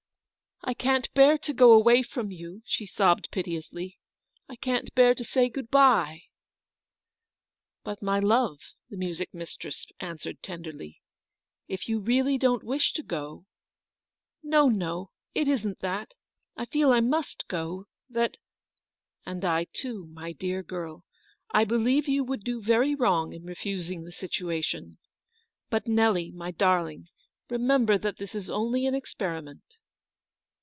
"I 0.63 0.75
can't 0.75 1.11
bear 1.15 1.39
to 1.39 1.53
go 1.53 1.73
away 1.73 2.03
from 2.03 2.29
you," 2.31 2.61
she 2.67 2.85
sobbed 2.85 3.31
piteously," 3.31 3.97
I 4.47 4.55
can't 4.55 4.93
bear 4.93 5.15
to 5.15 5.23
say 5.23 5.49
good 5.49 5.71
by." 5.71 6.25
"But, 7.83 8.03
my 8.03 8.19
love," 8.19 8.59
the 8.87 8.95
music 8.95 9.33
mistress 9.33 9.87
answered 9.99 10.43
tenderly," 10.43 11.01
if 11.67 11.89
you 11.89 11.99
really 11.99 12.37
don't 12.37 12.63
wish 12.63 12.93
to 12.93 13.01
go 13.03 13.47
—""No, 14.43 14.69
no, 14.69 15.09
it 15.33 15.47
isn't 15.47 15.79
that. 15.79 16.13
I 16.55 16.65
feel 16.65 16.89
that 16.91 16.97
I 16.97 17.01
must 17.01 17.47
go— 17.47 17.87
that—"" 18.11 18.37
And 19.25 19.43
I, 19.43 19.65
too, 19.73 20.05
my 20.11 20.31
dear 20.31 20.61
girl. 20.61 21.03
I 21.49 21.65
believe 21.65 22.07
you 22.07 22.23
would 22.23 22.43
do 22.43 22.61
very 22.61 22.93
wrong 22.93 23.33
in 23.33 23.43
refusing 23.45 24.03
this 24.03 24.17
situation. 24.17 24.99
But 25.71 25.87
Nelly, 25.87 26.29
my 26.29 26.51
darling, 26.51 27.09
remember 27.49 27.97
that 27.97 28.17
this 28.17 28.35
is 28.35 28.49
only 28.51 28.85
an 28.85 28.93
experiment. 28.93 29.63